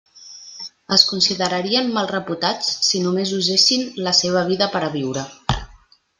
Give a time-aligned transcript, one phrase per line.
[0.95, 5.29] Es considerarien mal reputats si només usessin la seva vida per a viure.